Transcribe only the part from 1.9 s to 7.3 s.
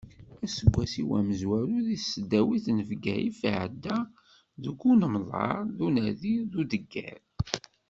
tesdawit n Bgayet iɛedda deg unemḍer d unadi d udegger.